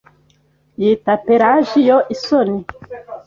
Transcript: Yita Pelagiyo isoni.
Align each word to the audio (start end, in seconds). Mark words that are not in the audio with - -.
Yita 0.81 1.13
Pelagiyo 1.25 1.97
isoni. 2.13 2.57